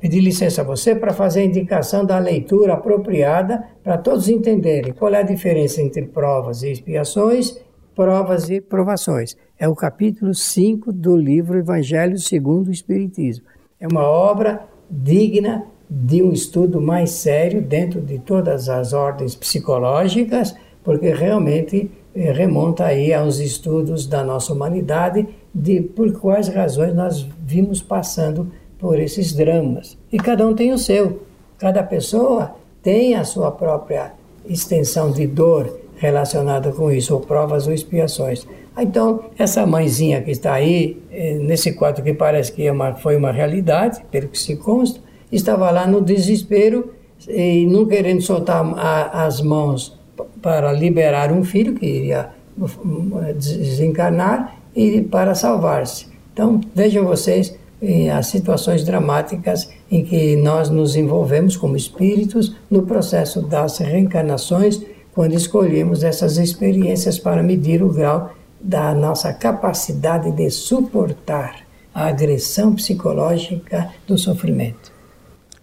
pedi 0.00 0.20
licença 0.20 0.62
a 0.62 0.64
você 0.64 0.94
para 0.94 1.12
fazer 1.12 1.40
a 1.40 1.44
indicação 1.44 2.04
da 2.04 2.18
leitura 2.18 2.74
apropriada 2.74 3.64
para 3.82 3.98
todos 3.98 4.28
entenderem 4.28 4.92
qual 4.92 5.12
é 5.12 5.18
a 5.18 5.22
diferença 5.22 5.82
entre 5.82 6.06
provas 6.06 6.62
e 6.62 6.70
expiações, 6.70 7.58
provas 7.94 8.48
e 8.48 8.60
provações. 8.60 9.36
É 9.58 9.68
o 9.68 9.74
capítulo 9.74 10.34
5 10.34 10.92
do 10.92 11.16
livro 11.16 11.58
Evangelho 11.58 12.18
segundo 12.18 12.68
o 12.68 12.72
Espiritismo. 12.72 13.44
É 13.80 13.86
uma 13.86 14.04
obra 14.04 14.66
digna 14.88 15.66
de 15.90 16.22
um 16.22 16.32
estudo 16.32 16.80
mais 16.80 17.10
sério 17.10 17.60
dentro 17.60 18.00
de 18.00 18.18
todas 18.18 18.68
as 18.68 18.92
ordens 18.92 19.34
psicológicas, 19.34 20.54
porque 20.82 21.12
realmente 21.12 21.90
eh, 22.14 22.32
remonta 22.32 22.86
aí 22.86 23.12
aos 23.12 23.38
estudos 23.38 24.06
da 24.06 24.24
nossa 24.24 24.52
humanidade 24.52 25.26
de 25.54 25.80
por 25.80 26.12
quais 26.12 26.48
razões 26.48 26.94
nós 26.94 27.26
vimos 27.44 27.82
passando 27.82 28.50
por 28.78 28.98
esses 28.98 29.32
dramas. 29.32 29.96
E 30.10 30.18
cada 30.18 30.46
um 30.46 30.54
tem 30.54 30.72
o 30.72 30.78
seu. 30.78 31.22
Cada 31.58 31.82
pessoa 31.82 32.56
tem 32.82 33.14
a 33.14 33.24
sua 33.24 33.50
própria 33.52 34.12
extensão 34.48 35.10
de 35.10 35.26
dor 35.26 35.78
relacionada 35.96 36.72
com 36.72 36.90
isso, 36.90 37.14
ou 37.14 37.20
provas 37.20 37.66
ou 37.68 37.72
expiações. 37.72 38.44
Então, 38.76 39.26
essa 39.38 39.64
mãezinha 39.64 40.20
que 40.22 40.30
está 40.30 40.54
aí, 40.54 41.00
eh, 41.12 41.38
nesse 41.38 41.74
quadro 41.74 42.02
que 42.02 42.12
parece 42.12 42.50
que 42.50 42.66
é 42.66 42.72
uma, 42.72 42.94
foi 42.94 43.16
uma 43.16 43.30
realidade, 43.30 44.02
pelo 44.10 44.28
que 44.28 44.38
se 44.38 44.56
consta, 44.56 44.98
estava 45.30 45.70
lá 45.70 45.86
no 45.86 46.00
desespero 46.00 46.92
e 47.28 47.66
não 47.66 47.86
querendo 47.86 48.20
soltar 48.20 48.64
a, 48.76 49.24
as 49.24 49.40
mãos 49.40 49.96
para 50.40 50.72
liberar 50.72 51.30
um 51.30 51.44
filho 51.44 51.74
que 51.74 51.86
iria 51.86 52.30
eh, 52.60 53.32
desencarnar 53.34 54.56
e 54.74 55.02
para 55.02 55.34
salvar-se. 55.34 56.06
Então, 56.32 56.60
vejam 56.74 57.04
vocês 57.04 57.56
eh, 57.80 58.10
as 58.10 58.28
situações 58.28 58.84
dramáticas 58.84 59.70
em 59.90 60.04
que 60.04 60.36
nós 60.36 60.70
nos 60.70 60.96
envolvemos 60.96 61.56
como 61.56 61.76
espíritos 61.76 62.54
no 62.70 62.82
processo 62.82 63.42
das 63.42 63.78
reencarnações, 63.78 64.80
quando 65.14 65.34
escolhemos 65.34 66.02
essas 66.02 66.38
experiências 66.38 67.18
para 67.18 67.42
medir 67.42 67.82
o 67.82 67.92
grau 67.92 68.32
da 68.60 68.94
nossa 68.94 69.32
capacidade 69.32 70.30
de 70.30 70.48
suportar 70.48 71.66
a 71.94 72.06
agressão 72.06 72.74
psicológica 72.74 73.90
do 74.06 74.16
sofrimento. 74.16 74.92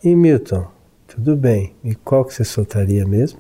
E 0.04 0.16
Milton, 0.16 0.66
tudo 1.08 1.36
bem. 1.36 1.74
E 1.84 1.96
qual 1.96 2.24
que 2.24 2.34
você 2.34 2.44
soltaria 2.44 3.06
mesmo? 3.06 3.40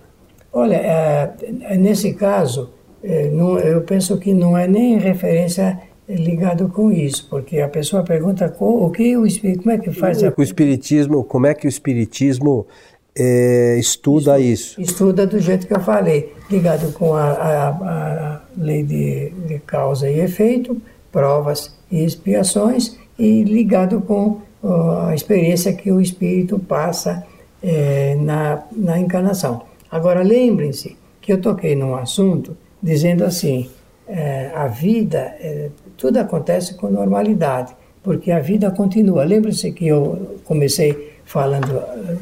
Olha, 0.51 0.75
é, 0.75 1.77
nesse 1.77 2.13
caso, 2.13 2.71
é, 3.03 3.29
não, 3.29 3.57
eu 3.59 3.81
penso 3.81 4.17
que 4.17 4.33
não 4.33 4.57
é 4.57 4.67
nem 4.67 4.97
referência 4.97 5.79
ligado 6.07 6.69
com 6.69 6.91
isso, 6.91 7.27
porque 7.29 7.59
a 7.59 7.67
pessoa 7.67 8.03
pergunta 8.03 8.53
o 8.59 8.89
que 8.89 9.15
o 9.15 9.25
espírito, 9.25 9.63
como 9.63 9.71
é 9.71 9.77
que 9.77 9.91
faz 9.91 10.21
o, 10.21 10.27
a... 10.27 10.33
o 10.35 10.41
espiritismo, 10.41 11.23
como 11.23 11.45
é 11.45 11.53
que 11.53 11.67
o 11.67 11.69
espiritismo 11.69 12.65
é, 13.15 13.77
estuda, 13.77 14.39
estuda, 14.39 14.39
isso? 14.39 14.81
Estuda 14.81 15.27
do 15.27 15.39
jeito 15.39 15.67
que 15.67 15.73
eu 15.73 15.79
falei, 15.79 16.33
ligado 16.49 16.91
com 16.93 17.13
a, 17.13 17.31
a, 17.31 17.69
a 17.69 18.41
lei 18.57 18.83
de, 18.83 19.29
de, 19.47 19.59
causa 19.59 20.09
e 20.09 20.19
efeito, 20.19 20.81
provas 21.11 21.75
e 21.91 22.03
expiações, 22.03 22.97
e 23.17 23.43
ligado 23.43 24.01
com 24.01 24.41
a 25.07 25.13
experiência 25.13 25.73
que 25.73 25.91
o 25.91 26.01
espírito 26.01 26.57
passa 26.59 27.23
é, 27.61 28.15
na, 28.15 28.63
na 28.71 28.99
encarnação. 28.99 29.61
Agora, 29.91 30.21
lembrem-se 30.21 30.97
que 31.21 31.31
eu 31.31 31.39
toquei 31.39 31.75
num 31.75 31.95
assunto 31.95 32.57
dizendo 32.81 33.23
assim: 33.23 33.69
é, 34.07 34.51
a 34.53 34.67
vida, 34.67 35.19
é, 35.39 35.69
tudo 35.97 36.17
acontece 36.17 36.75
com 36.75 36.89
normalidade, 36.89 37.75
porque 38.01 38.31
a 38.31 38.39
vida 38.39 38.71
continua. 38.71 39.23
Lembrem-se 39.23 39.71
que 39.71 39.87
eu 39.87 40.39
comecei 40.45 41.09
falando 41.29 41.77
eh, 41.77 42.17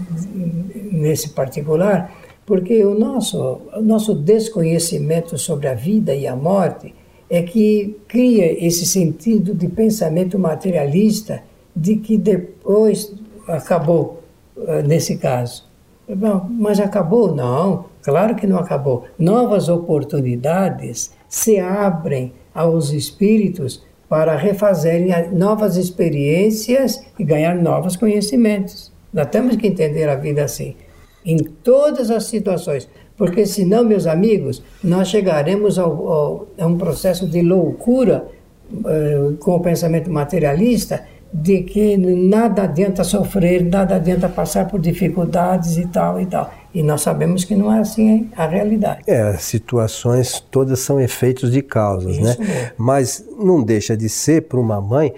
nesse 0.91 1.29
particular, 1.29 2.13
porque 2.45 2.83
o 2.83 2.93
nosso, 2.93 3.61
o 3.73 3.81
nosso 3.81 4.13
desconhecimento 4.13 5.37
sobre 5.37 5.69
a 5.69 5.73
vida 5.73 6.13
e 6.13 6.27
a 6.27 6.35
morte 6.35 6.93
é 7.29 7.41
que 7.41 7.97
cria 8.07 8.65
esse 8.65 8.85
sentido 8.85 9.53
de 9.53 9.69
pensamento 9.69 10.37
materialista 10.37 11.41
de 11.73 11.95
que 11.95 12.17
depois 12.17 13.13
acabou, 13.47 14.23
eh, 14.57 14.83
nesse 14.83 15.17
caso. 15.17 15.65
Bom, 16.09 16.47
mas 16.49 16.79
acabou? 16.79 17.33
Não, 17.33 17.85
claro 18.07 18.35
que 18.35 18.47
não 18.47 18.57
acabou. 18.57 19.03
Novas 19.19 19.67
oportunidades 19.67 21.11
se 21.27 21.59
abrem 21.59 22.31
aos 22.55 22.93
espíritos 22.93 23.83
para 24.07 24.37
refazerem 24.37 25.11
novas 25.33 25.75
experiências 25.75 27.05
e 27.19 27.25
ganhar 27.25 27.53
novos 27.53 27.97
conhecimentos. 27.97 28.93
Nós 29.11 29.27
temos 29.27 29.57
que 29.57 29.67
entender 29.67 30.07
a 30.07 30.15
vida 30.15 30.41
assim, 30.41 30.77
em 31.25 31.35
todas 31.35 32.09
as 32.09 32.23
situações. 32.23 32.87
Porque 33.17 33.45
senão, 33.45 33.83
meus 33.83 34.07
amigos, 34.07 34.63
nós 34.81 35.09
chegaremos 35.09 35.77
ao, 35.77 36.07
ao, 36.07 36.47
a 36.57 36.65
um 36.65 36.77
processo 36.77 37.27
de 37.27 37.41
loucura 37.41 38.25
uh, 38.71 39.35
com 39.35 39.51
o 39.51 39.59
pensamento 39.59 40.09
materialista 40.09 41.03
de 41.33 41.61
que 41.63 41.97
nada 41.97 42.63
adianta 42.63 43.03
sofrer, 43.03 43.63
nada 43.63 43.95
adianta 43.95 44.29
passar 44.29 44.67
por 44.67 44.79
dificuldades 44.79 45.77
e 45.77 45.85
tal 45.87 46.19
e 46.21 46.25
tal. 46.25 46.51
E 46.73 46.81
nós 46.81 47.01
sabemos 47.01 47.43
que 47.43 47.55
não 47.55 47.73
é 47.73 47.79
assim 47.79 48.29
a 48.35 48.47
realidade. 48.47 49.01
É, 49.07 49.33
situações 49.37 50.39
todas 50.39 50.79
são 50.79 50.99
efeitos 50.99 51.51
de 51.51 51.61
causas, 51.61 52.17
né? 52.17 52.31
Isso 52.31 52.41
né? 52.41 52.47
Mesmo. 52.47 52.71
Mas 52.77 53.25
não 53.37 53.63
deixa 53.63 53.97
de 53.97 54.07
ser 54.09 54.43
para 54.43 54.59
uma 54.59 54.79
mãe, 54.79 55.13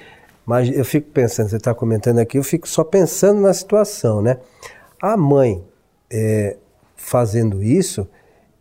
mas 0.46 0.70
eu 0.70 0.84
fico 0.84 1.10
pensando, 1.12 1.50
você 1.50 1.58
está 1.58 1.74
comentando 1.74 2.20
aqui, 2.20 2.38
eu 2.38 2.44
fico 2.44 2.68
só 2.68 2.84
pensando 2.84 3.42
na 3.42 3.54
situação, 3.54 4.22
né? 4.22 4.38
A 5.01 5.16
mãe 5.16 5.63
é, 6.12 6.58
fazendo 6.96 7.62
isso, 7.62 8.08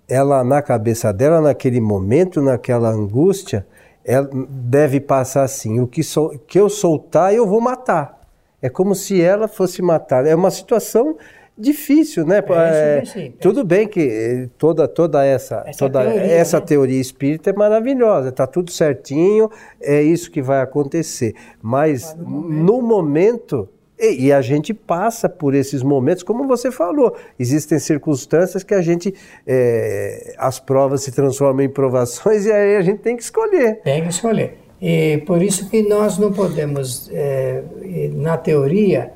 ela 0.08 0.44
na 0.44 0.62
cabeça 0.62 1.12
dela, 1.12 1.40
naquele 1.40 1.80
momento, 1.80 2.40
naquela 2.42 2.90
angústia, 2.90 3.66
ela 4.08 4.26
deve 4.48 5.00
passar 5.00 5.42
assim: 5.42 5.78
o 5.80 5.86
que, 5.86 6.02
sol, 6.02 6.30
que 6.46 6.58
eu 6.58 6.70
soltar, 6.70 7.34
eu 7.34 7.46
vou 7.46 7.60
matar. 7.60 8.18
É 8.60 8.70
como 8.70 8.94
se 8.94 9.20
ela 9.20 9.46
fosse 9.46 9.82
matar. 9.82 10.26
É 10.26 10.34
uma 10.34 10.50
situação 10.50 11.16
difícil, 11.56 12.24
né? 12.24 12.42
É, 12.48 13.02
é, 13.14 13.32
tudo 13.38 13.64
bem 13.64 13.86
que 13.86 14.00
eh, 14.00 14.48
toda, 14.56 14.88
toda 14.88 15.24
essa, 15.24 15.62
essa 15.66 15.78
toda 15.78 16.02
teoria, 16.02 16.22
essa 16.22 16.58
né? 16.58 16.66
teoria 16.66 17.00
espírita 17.00 17.50
é 17.50 17.52
maravilhosa, 17.52 18.30
está 18.30 18.46
tudo 18.46 18.70
certinho, 18.70 19.50
é 19.80 20.00
isso 20.00 20.30
que 20.30 20.40
vai 20.40 20.62
acontecer. 20.62 21.34
Mas 21.60 22.16
no 22.16 22.24
momento, 22.24 22.64
no 22.64 22.82
momento 22.82 23.68
e, 23.98 24.26
e, 24.26 24.32
a 24.32 24.40
gente 24.40 24.72
passa 24.72 25.28
por 25.28 25.54
esses 25.54 25.82
momentos, 25.82 26.22
como 26.22 26.46
você 26.46 26.70
falou, 26.70 27.16
existem 27.38 27.78
circunstâncias 27.78 28.62
que 28.62 28.74
a 28.74 28.80
gente, 28.80 29.14
é, 29.46 30.34
as 30.38 30.60
provas 30.60 31.02
se 31.02 31.12
transformam 31.12 31.64
em 31.64 31.68
provações 31.68 32.44
e 32.46 32.52
aí 32.52 32.76
a 32.76 32.82
gente 32.82 32.98
tem 32.98 33.16
que 33.16 33.22
escolher. 33.22 33.80
Tem 33.82 34.02
que 34.02 34.08
escolher. 34.08 34.58
E 34.80 35.18
por 35.26 35.42
isso 35.42 35.68
que 35.68 35.82
nós 35.82 36.18
não 36.18 36.32
podemos, 36.32 37.10
é, 37.12 37.62
na 38.14 38.36
teoria, 38.36 39.12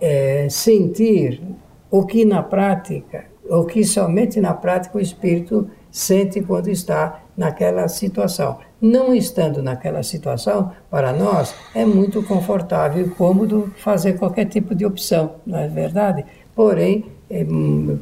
é, 0.00 0.48
sentir 0.48 1.42
o 1.90 2.06
que 2.06 2.24
na 2.24 2.42
prática, 2.42 3.24
o 3.48 3.64
que 3.64 3.84
somente 3.84 4.40
na 4.40 4.54
prática 4.54 4.96
o 4.96 5.00
espírito 5.00 5.68
sente 5.90 6.40
quando 6.40 6.68
está 6.68 7.24
naquela 7.36 7.88
situação. 7.88 8.58
Não 8.80 9.14
estando 9.14 9.62
naquela 9.62 10.02
situação, 10.02 10.72
para 10.90 11.12
nós 11.12 11.54
é 11.74 11.84
muito 11.84 12.22
confortável 12.22 13.04
e 13.04 13.10
cômodo 13.10 13.72
fazer 13.76 14.14
qualquer 14.14 14.46
tipo 14.46 14.74
de 14.74 14.86
opção, 14.86 15.36
não 15.46 15.58
é 15.58 15.68
verdade? 15.68 16.24
Porém, 16.54 17.04
eh, 17.30 17.44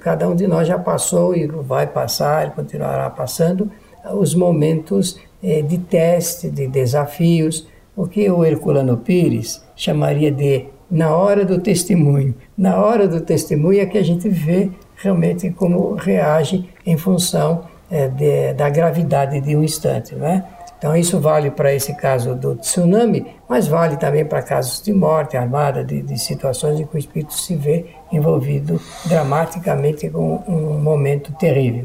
cada 0.00 0.28
um 0.28 0.36
de 0.36 0.46
nós 0.46 0.68
já 0.68 0.78
passou 0.78 1.34
e 1.34 1.46
vai 1.46 1.86
passar 1.86 2.54
continuará 2.54 3.10
passando 3.10 3.70
os 4.12 4.34
momentos 4.34 5.18
eh, 5.42 5.62
de 5.62 5.78
teste, 5.78 6.48
de 6.48 6.68
desafios, 6.68 7.66
o 7.96 8.06
que 8.06 8.30
o 8.30 8.44
Herculano 8.44 8.98
Pires 8.98 9.60
chamaria 9.74 10.30
de 10.30 10.66
na 10.90 11.14
hora 11.14 11.44
do 11.44 11.60
testemunho. 11.60 12.34
Na 12.56 12.82
hora 12.82 13.06
do 13.06 13.20
testemunho 13.20 13.80
é 13.80 13.86
que 13.86 13.98
a 13.98 14.02
gente 14.02 14.28
vê 14.28 14.70
realmente 14.96 15.50
como 15.50 15.94
reage 15.94 16.68
em 16.86 16.96
função 16.96 17.64
é, 17.90 18.08
de, 18.08 18.52
da 18.54 18.68
gravidade 18.70 19.40
de 19.40 19.56
um 19.56 19.62
instante, 19.62 20.14
né? 20.14 20.44
Então 20.78 20.96
isso 20.96 21.20
vale 21.20 21.50
para 21.50 21.74
esse 21.74 21.94
caso 21.94 22.36
do 22.36 22.54
tsunami, 22.54 23.26
mas 23.48 23.66
vale 23.66 23.96
também 23.96 24.24
para 24.24 24.40
casos 24.42 24.80
de 24.80 24.92
morte 24.92 25.36
armada, 25.36 25.84
de, 25.84 26.00
de, 26.02 26.16
situações 26.16 26.78
em 26.78 26.86
que 26.86 26.96
o 26.96 26.98
espírito 26.98 27.34
se 27.34 27.56
vê 27.56 27.86
envolvido 28.12 28.80
dramaticamente 29.04 30.08
com 30.08 30.36
um 30.46 30.78
momento 30.78 31.32
terrível. 31.32 31.84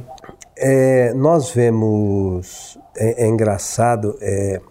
É, 0.56 1.12
nós 1.16 1.50
vemos, 1.52 2.78
é, 2.96 3.24
é 3.24 3.28
engraçado, 3.28 4.16
é, 4.22 4.62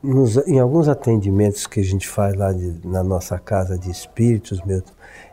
nos, 0.00 0.36
em 0.46 0.60
alguns 0.60 0.88
atendimentos 0.88 1.66
que 1.66 1.80
a 1.80 1.84
gente 1.84 2.08
faz 2.08 2.36
lá 2.36 2.52
de, 2.52 2.80
na 2.84 3.02
nossa 3.02 3.36
casa 3.36 3.76
de 3.76 3.90
espíritos, 3.90 4.62
Milton, 4.64 4.92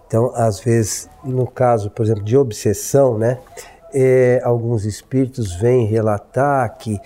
então, 0.10 0.32
às 0.34 0.60
vezes, 0.60 1.08
no 1.24 1.46
caso, 1.46 1.92
por 1.92 2.04
exemplo, 2.04 2.24
de 2.24 2.36
obsessão, 2.36 3.16
né? 3.16 3.38
É, 3.94 4.42
alguns 4.44 4.84
espíritos 4.84 5.54
vêm 5.54 5.86
relatar 5.86 6.78
que 6.78 7.00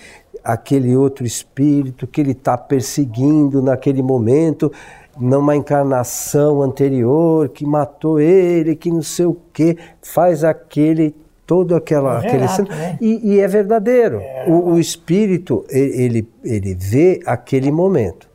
aquele 0.43 0.95
outro 0.95 1.25
espírito 1.25 2.05
que 2.05 2.19
ele 2.19 2.31
está 2.31 2.57
perseguindo 2.57 3.61
naquele 3.61 4.01
momento, 4.03 4.71
numa 5.17 5.55
encarnação 5.55 6.61
anterior, 6.61 7.49
que 7.49 7.65
matou 7.65 8.19
ele, 8.19 8.75
que 8.75 8.91
não 8.91 9.01
sei 9.01 9.25
o 9.25 9.37
que, 9.53 9.77
faz 10.01 10.43
aquele 10.43 11.15
todo 11.45 11.75
aquela, 11.75 12.23
é 12.23 12.27
aquele 12.27 12.69
né? 12.69 12.97
e, 12.99 13.35
e, 13.35 13.39
é 13.39 13.47
verdadeiro. 13.47 14.19
É. 14.19 14.45
O, 14.47 14.73
o, 14.73 14.79
espírito 14.79 15.65
ele, 15.69 16.27
ele 16.43 16.73
vê 16.73 17.19
aquele 17.25 17.71
momento. 17.71 18.29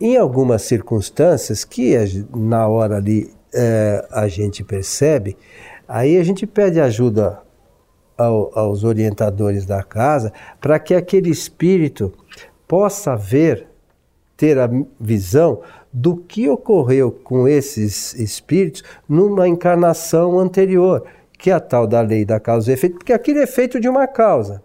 Em 0.00 0.16
algumas 0.16 0.62
circunstâncias 0.62 1.64
que 1.64 1.94
na 2.34 2.66
hora 2.68 2.96
ali 2.96 3.32
é, 3.54 4.06
a 4.10 4.28
gente 4.28 4.62
percebe, 4.64 5.36
aí 5.88 6.16
a 6.16 6.24
gente 6.24 6.46
pede 6.46 6.80
ajuda 6.80 7.41
ao, 8.22 8.58
aos 8.58 8.84
orientadores 8.84 9.66
da 9.66 9.82
casa 9.82 10.32
para 10.60 10.78
que 10.78 10.94
aquele 10.94 11.30
espírito 11.30 12.12
possa 12.66 13.16
ver, 13.16 13.66
ter 14.36 14.58
a 14.58 14.68
visão 14.98 15.60
do 15.92 16.16
que 16.16 16.48
ocorreu 16.48 17.12
com 17.12 17.46
esses 17.46 18.14
espíritos 18.14 18.82
numa 19.08 19.46
encarnação 19.46 20.38
anterior 20.38 21.04
que 21.42 21.50
é 21.50 21.54
a 21.54 21.58
tal 21.58 21.88
da 21.88 22.00
lei 22.00 22.24
da 22.24 22.38
causa 22.38 22.70
e 22.70 22.74
efeito, 22.74 22.98
porque 22.98 23.12
aquilo 23.12 23.40
é 23.40 23.48
feito 23.48 23.80
de 23.80 23.88
uma 23.88 24.06
causa. 24.06 24.62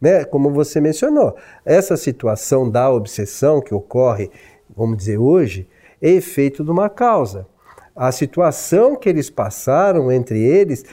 Né? 0.00 0.24
Como 0.24 0.48
você 0.52 0.80
mencionou, 0.80 1.36
essa 1.64 1.96
situação 1.96 2.70
da 2.70 2.88
obsessão 2.88 3.60
que 3.60 3.74
ocorre, 3.74 4.30
vamos 4.76 4.96
dizer, 4.96 5.18
hoje, 5.18 5.68
é 6.00 6.08
efeito 6.08 6.62
de 6.62 6.70
uma 6.70 6.88
causa. 6.88 7.48
A 7.96 8.12
situação 8.12 8.94
que 8.94 9.08
eles 9.08 9.28
passaram 9.28 10.10
entre 10.12 10.40
eles, 10.40 10.84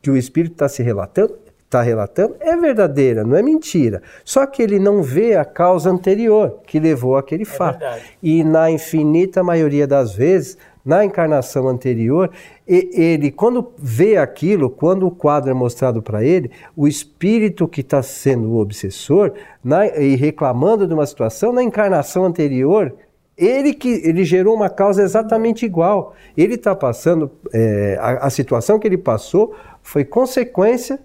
que 0.00 0.08
o 0.08 0.16
Espírito 0.16 0.52
está 0.52 0.68
se 0.68 0.84
relatando, 0.84 1.36
está 1.66 1.82
relatando, 1.82 2.36
é 2.40 2.56
verdadeira, 2.56 3.24
não 3.24 3.36
é 3.36 3.42
mentira. 3.42 4.00
Só 4.24 4.46
que 4.46 4.62
ele 4.62 4.78
não 4.78 5.02
vê 5.02 5.36
a 5.36 5.44
causa 5.44 5.90
anterior 5.90 6.60
que 6.66 6.78
levou 6.78 7.16
aquele 7.16 7.42
é 7.42 7.46
fato. 7.46 7.80
Verdade. 7.80 8.04
E 8.22 8.42
na 8.42 8.70
infinita 8.70 9.42
maioria 9.42 9.86
das 9.86 10.14
vezes, 10.14 10.56
na 10.84 11.04
encarnação 11.04 11.66
anterior, 11.66 12.30
ele, 12.64 13.32
quando 13.32 13.72
vê 13.76 14.16
aquilo, 14.16 14.70
quando 14.70 15.04
o 15.04 15.10
quadro 15.10 15.50
é 15.50 15.54
mostrado 15.54 16.00
para 16.00 16.22
ele, 16.22 16.50
o 16.76 16.86
espírito 16.86 17.66
que 17.66 17.80
está 17.80 18.00
sendo 18.02 18.52
o 18.52 18.60
obsessor 18.60 19.32
na, 19.62 19.86
e 19.88 20.14
reclamando 20.14 20.86
de 20.86 20.94
uma 20.94 21.04
situação, 21.04 21.52
na 21.52 21.62
encarnação 21.64 22.24
anterior, 22.24 22.94
ele 23.36 23.74
que 23.74 23.88
ele 24.04 24.24
gerou 24.24 24.54
uma 24.54 24.70
causa 24.70 25.02
exatamente 25.02 25.66
igual. 25.66 26.14
Ele 26.36 26.54
está 26.54 26.74
passando, 26.74 27.30
é, 27.52 27.98
a, 28.00 28.26
a, 28.26 28.30
situação 28.30 28.78
que 28.78 28.86
ele 28.86 28.96
passou 28.96 29.54
foi 29.82 30.04
consequência 30.04 31.00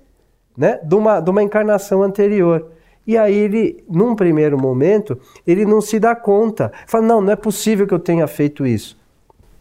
né, 0.61 0.79
de, 0.83 0.93
uma, 0.93 1.19
de 1.19 1.27
uma 1.27 1.41
encarnação 1.41 2.03
anterior. 2.03 2.67
E 3.07 3.17
aí 3.17 3.35
ele, 3.35 3.83
num 3.89 4.15
primeiro 4.15 4.59
momento, 4.59 5.19
ele 5.45 5.65
não 5.65 5.81
se 5.81 5.99
dá 5.99 6.15
conta. 6.15 6.71
Fala, 6.85 7.03
não, 7.03 7.19
não 7.19 7.33
é 7.33 7.35
possível 7.35 7.87
que 7.87 7.93
eu 7.95 7.99
tenha 7.99 8.27
feito 8.27 8.63
isso. 8.63 8.95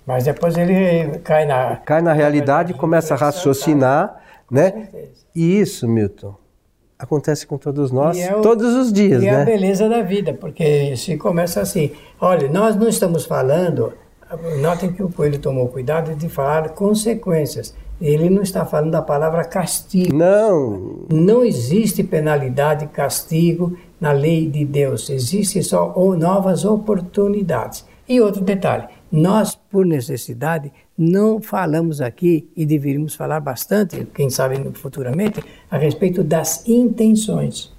Mas 0.05 0.25
depois 0.25 0.59
ele 0.59 1.19
cai 1.21 1.47
na... 1.47 1.77
Cai 1.77 2.03
na 2.03 2.13
realidade 2.13 2.73
e 2.73 2.75
começa 2.75 3.15
a 3.15 3.17
raciocinar, 3.17 4.21
né? 4.51 4.89
E 5.35 5.59
isso, 5.59 5.89
Milton, 5.89 6.35
acontece 6.99 7.47
com 7.47 7.57
todos 7.57 7.91
nós 7.91 8.19
é 8.19 8.37
o, 8.37 8.43
todos 8.43 8.75
os 8.75 8.93
dias, 8.93 9.23
e 9.23 9.27
né? 9.27 9.33
é 9.33 9.41
a 9.41 9.45
beleza 9.47 9.89
da 9.89 10.03
vida, 10.03 10.35
porque 10.35 10.95
se 10.99 11.17
começa 11.17 11.63
assim, 11.63 11.93
olha, 12.21 12.47
nós 12.51 12.77
não 12.77 12.89
estamos 12.89 13.25
falando, 13.25 13.95
notem 14.61 14.93
que 14.93 15.03
o 15.03 15.11
Coelho 15.11 15.39
tomou 15.39 15.67
cuidado 15.69 16.15
de 16.15 16.29
falar 16.29 16.69
consequências. 16.71 17.75
Ele 18.01 18.31
não 18.31 18.43
está 18.43 18.65
falando 18.65 18.93
da 18.93 19.03
palavra 19.03 19.45
castigo. 19.45 20.17
Não. 20.17 21.07
Não 21.13 21.45
existe 21.45 22.03
penalidade, 22.03 22.87
castigo 22.87 23.77
na 24.01 24.13
lei 24.13 24.49
de 24.49 24.65
Deus. 24.65 25.11
Existem 25.11 25.63
só 25.63 25.95
novas 26.17 26.65
oportunidades. 26.65 27.85
E 28.09 28.21
outro 28.21 28.43
detalhe, 28.43 28.89
nós, 29.13 29.55
por 29.55 29.85
necessidade, 29.85 30.73
não 30.97 31.41
falamos 31.41 32.01
aqui, 32.01 32.49
e 32.57 32.67
deveríamos 32.67 33.15
falar 33.15 33.41
bastante, 33.41 34.07
quem 34.15 34.29
sabe 34.29 34.57
futuramente, 34.75 35.43
a 35.71 35.79
respeito 35.79 36.25
das 36.25 36.67
intenções. 36.69 37.73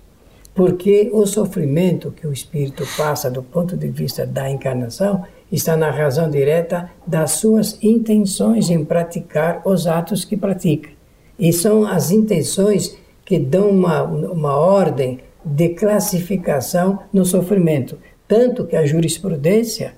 Porque 0.54 1.10
o 1.14 1.26
sofrimento 1.26 2.12
que 2.12 2.28
o 2.28 2.34
espírito 2.34 2.84
passa 2.98 3.30
do 3.30 3.42
ponto 3.42 3.78
de 3.78 3.88
vista 3.88 4.26
da 4.26 4.50
encarnação 4.50 5.24
está 5.52 5.76
na 5.76 5.92
razão 5.92 6.30
direta 6.30 6.90
das 7.06 7.32
suas 7.32 7.78
intenções 7.84 8.70
em 8.70 8.86
praticar 8.86 9.62
os 9.66 9.86
atos 9.86 10.24
que 10.24 10.38
pratica. 10.38 10.90
E 11.38 11.52
são 11.52 11.86
as 11.86 12.12
intenções 12.12 12.98
que 13.26 13.38
dão 13.38 13.70
uma, 13.70 14.04
uma 14.04 14.56
ordem 14.56 15.20
de 15.44 15.70
classificação 15.70 17.00
no 17.12 17.26
sofrimento. 17.26 17.98
Tanto 18.28 18.66
que 18.66 18.76
a 18.76 18.86
jurisprudência 18.86 19.94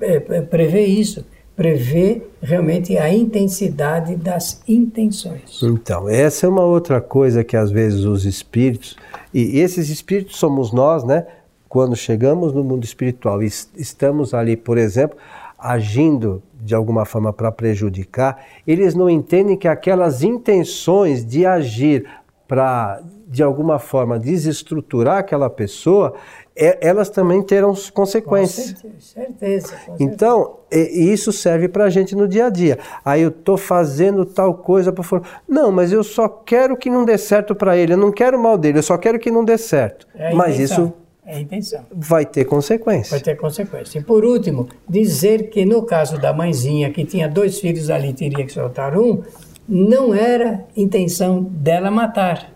é, 0.00 0.16
é, 0.16 0.40
prevê 0.42 0.84
isso. 0.84 1.24
prevê 1.54 2.22
realmente 2.40 2.96
a 2.96 3.12
intensidade 3.12 4.16
das 4.16 4.62
intenções. 4.66 5.62
Então, 5.62 6.08
essa 6.08 6.46
é 6.46 6.48
uma 6.48 6.64
outra 6.64 7.00
coisa 7.00 7.44
que 7.44 7.56
às 7.56 7.70
vezes 7.70 8.04
os 8.04 8.24
espíritos, 8.24 8.96
e 9.32 9.60
esses 9.60 9.88
espíritos 9.88 10.36
somos 10.36 10.72
nós, 10.72 11.04
né? 11.04 11.26
Quando 11.72 11.96
chegamos 11.96 12.52
no 12.52 12.62
mundo 12.62 12.84
espiritual 12.84 13.42
e 13.42 13.46
estamos 13.46 14.34
ali, 14.34 14.58
por 14.58 14.76
exemplo, 14.76 15.16
agindo 15.58 16.42
de 16.60 16.74
alguma 16.74 17.06
forma 17.06 17.32
para 17.32 17.50
prejudicar, 17.50 18.44
eles 18.66 18.94
não 18.94 19.08
entendem 19.08 19.56
que 19.56 19.66
aquelas 19.66 20.22
intenções 20.22 21.24
de 21.24 21.46
agir 21.46 22.04
para 22.46 23.00
de 23.26 23.42
alguma 23.42 23.78
forma 23.78 24.18
desestruturar 24.18 25.16
aquela 25.16 25.48
pessoa, 25.48 26.12
é, 26.54 26.76
elas 26.86 27.08
também 27.08 27.42
terão 27.42 27.72
consequências. 27.94 28.82
Com 28.82 29.00
certeza. 29.00 29.74
Com 29.86 29.96
então, 29.98 30.58
isso 30.70 31.32
serve 31.32 31.70
para 31.70 31.84
a 31.84 31.88
gente 31.88 32.14
no 32.14 32.28
dia 32.28 32.48
a 32.48 32.50
dia. 32.50 32.78
Aí 33.02 33.22
eu 33.22 33.30
estou 33.30 33.56
fazendo 33.56 34.26
tal 34.26 34.52
coisa 34.52 34.92
para 34.92 35.02
fora. 35.02 35.22
Não, 35.48 35.72
mas 35.72 35.90
eu 35.90 36.04
só 36.04 36.28
quero 36.28 36.76
que 36.76 36.90
não 36.90 37.06
dê 37.06 37.16
certo 37.16 37.54
para 37.54 37.74
ele. 37.78 37.94
Eu 37.94 37.98
não 37.98 38.12
quero 38.12 38.38
mal 38.38 38.58
dele, 38.58 38.80
eu 38.80 38.82
só 38.82 38.98
quero 38.98 39.18
que 39.18 39.30
não 39.30 39.42
dê 39.42 39.56
certo. 39.56 40.06
É 40.14 40.34
mas 40.34 40.60
isso 40.60 40.92
é 41.24 41.36
a 41.36 41.40
intenção. 41.40 41.86
Vai 41.94 42.26
ter 42.26 42.44
consequência. 42.44 43.10
Vai 43.10 43.20
ter 43.20 43.36
consequência. 43.36 43.98
E 43.98 44.02
por 44.02 44.24
último, 44.24 44.68
dizer 44.88 45.50
que 45.50 45.64
no 45.64 45.82
caso 45.82 46.18
da 46.18 46.32
mãezinha 46.32 46.90
que 46.90 47.04
tinha 47.04 47.28
dois 47.28 47.60
filhos 47.60 47.90
ali, 47.90 48.12
teria 48.12 48.44
que 48.44 48.52
soltar 48.52 48.98
um, 48.98 49.22
não 49.68 50.12
era 50.12 50.64
intenção 50.76 51.42
dela 51.42 51.90
matar. 51.90 52.52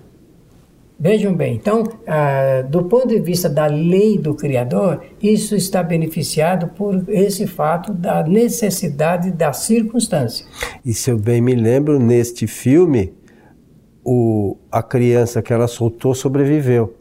Vejam 0.98 1.34
bem, 1.34 1.54
então, 1.54 1.84
ah, 2.06 2.62
do 2.62 2.84
ponto 2.84 3.08
de 3.08 3.20
vista 3.20 3.50
da 3.50 3.66
lei 3.66 4.16
do 4.16 4.34
Criador, 4.34 5.04
isso 5.22 5.54
está 5.54 5.82
beneficiado 5.82 6.68
por 6.68 7.04
esse 7.08 7.46
fato 7.46 7.92
da 7.92 8.22
necessidade 8.22 9.30
da 9.30 9.52
circunstância. 9.52 10.46
E 10.82 10.94
se 10.94 11.10
eu 11.10 11.18
bem 11.18 11.42
me 11.42 11.54
lembro, 11.54 11.98
neste 11.98 12.46
filme, 12.46 13.12
o, 14.02 14.56
a 14.72 14.82
criança 14.82 15.42
que 15.42 15.52
ela 15.52 15.68
soltou 15.68 16.14
sobreviveu. 16.14 16.95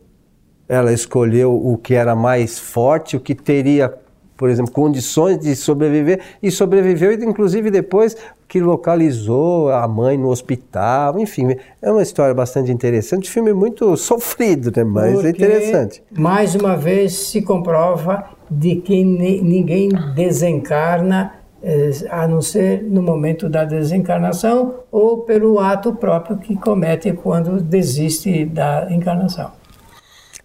Ela 0.67 0.91
escolheu 0.91 1.54
o 1.54 1.78
que 1.78 1.93
era 1.93 2.15
mais 2.15 2.58
forte, 2.58 3.15
o 3.15 3.19
que 3.19 3.36
teria 3.36 3.93
por 4.38 4.49
exemplo, 4.49 4.71
condições 4.71 5.39
de 5.39 5.56
sobreviver 5.56 6.19
e 6.41 6.51
sobreviveu, 6.51 7.13
inclusive 7.13 7.71
depois 7.71 8.17
que 8.47 8.60
localizou 8.60 9.69
a 9.69 9.88
mãe 9.88 10.17
no 10.17 10.30
hospital, 10.30 11.19
enfim, 11.19 11.56
é 11.82 11.91
uma 11.91 12.01
história 12.01 12.34
bastante 12.34 12.71
interessante, 12.71 13.30
filme 13.30 13.54
muito 13.54 13.95
sofrido, 13.97 14.71
né? 14.75 14.84
mas 14.84 15.12
é 15.12 15.13
Porque, 15.13 15.28
é 15.28 15.47
interessante. 15.47 16.04
Mais 16.12 16.54
uma 16.54 16.75
vez 16.75 17.13
se 17.13 17.41
comprova 17.41 18.25
de 18.49 18.75
que 18.75 19.04
ninguém 19.04 19.89
desencarna 20.13 21.34
eh, 21.63 21.91
a 22.10 22.28
não 22.28 22.41
ser 22.41 22.84
no 22.84 23.01
momento 23.01 23.49
da 23.49 23.63
desencarnação 23.63 24.75
ou 24.91 25.19
pelo 25.19 25.60
ato 25.60 25.93
próprio 25.95 26.38
que 26.38 26.56
comete 26.56 27.12
quando 27.13 27.62
desiste 27.62 28.45
da 28.45 28.88
encarnação. 28.91 29.51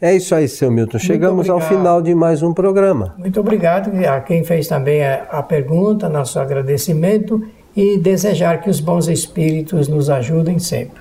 É 0.00 0.14
isso 0.14 0.34
aí, 0.34 0.48
seu 0.48 0.70
Milton. 0.70 0.98
Chegamos 0.98 1.50
ao 1.50 1.60
final 1.60 2.00
de 2.00 2.14
mais 2.14 2.42
um 2.42 2.54
programa. 2.54 3.14
Muito 3.18 3.38
obrigado 3.38 3.90
a 4.06 4.20
quem 4.20 4.42
fez 4.42 4.66
também 4.66 5.04
a 5.04 5.42
pergunta, 5.42 6.08
nosso 6.08 6.40
agradecimento 6.40 7.46
e 7.76 7.98
desejar 7.98 8.62
que 8.62 8.70
os 8.70 8.80
bons 8.80 9.08
espíritos 9.08 9.88
nos 9.88 10.08
ajudem 10.08 10.58
sempre. 10.58 10.98